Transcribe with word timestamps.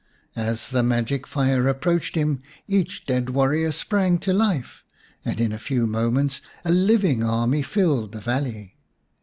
As 0.35 0.69
the 0.71 0.81
magic 0.81 1.27
fire 1.27 1.67
approached 1.67 2.15
him, 2.15 2.41
each 2.67 3.05
dead 3.05 3.29
warrior 3.29 3.71
sprang 3.71 4.17
to 4.21 4.33
life, 4.33 4.83
and 5.23 5.39
in 5.39 5.51
a 5.51 5.59
few 5.59 5.85
moments 5.85 6.41
a 6.65 6.71
living 6.71 7.21
army 7.23 7.61
filled 7.61 8.13
the 8.13 8.19
valley. 8.19 8.77